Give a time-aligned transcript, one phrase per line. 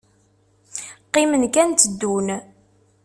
[1.05, 2.27] Qqimen kan tteddun.